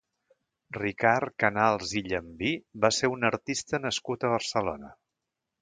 Ricard 0.77 1.35
Canals 1.43 1.93
i 2.01 2.03
Llambí 2.09 2.55
va 2.87 2.93
ser 3.01 3.13
un 3.19 3.31
artista 3.33 3.83
nascut 3.87 4.27
a 4.31 4.37
Barcelona. 4.37 4.95